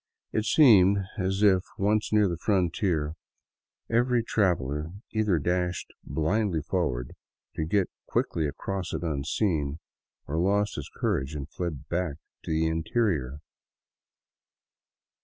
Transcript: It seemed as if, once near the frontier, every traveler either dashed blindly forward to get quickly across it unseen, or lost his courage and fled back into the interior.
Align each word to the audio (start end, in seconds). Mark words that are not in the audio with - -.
It 0.31 0.45
seemed 0.45 0.97
as 1.19 1.43
if, 1.43 1.61
once 1.77 2.11
near 2.11 2.27
the 2.27 2.35
frontier, 2.39 3.13
every 3.87 4.23
traveler 4.23 4.93
either 5.11 5.37
dashed 5.37 5.93
blindly 6.03 6.63
forward 6.63 7.13
to 7.55 7.65
get 7.65 7.87
quickly 8.07 8.47
across 8.47 8.93
it 8.93 9.03
unseen, 9.03 9.77
or 10.25 10.39
lost 10.39 10.73
his 10.75 10.89
courage 10.91 11.35
and 11.35 11.47
fled 11.47 11.87
back 11.87 12.15
into 12.41 12.49
the 12.51 12.65
interior. 12.65 13.41